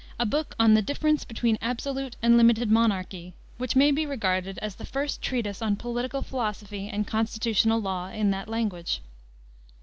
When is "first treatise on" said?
4.83-5.75